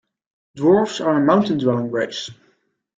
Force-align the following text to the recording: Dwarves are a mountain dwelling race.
Dwarves 0.57 0.99
are 1.05 1.19
a 1.19 1.23
mountain 1.23 1.59
dwelling 1.59 1.91
race. 1.91 2.31